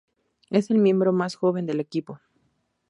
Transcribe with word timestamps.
Es 0.49 0.71
el 0.71 0.79
miembro 0.79 1.13
más 1.13 1.35
joven 1.35 1.67
del 1.67 1.79
equipo. 1.79 2.19